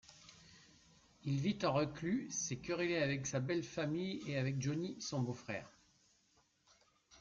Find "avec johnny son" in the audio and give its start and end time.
4.39-5.19